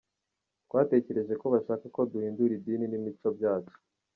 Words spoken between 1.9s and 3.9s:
ko duhindura idini n’imico byacu.